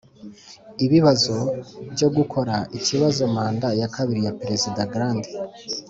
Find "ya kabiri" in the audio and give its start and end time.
3.81-4.19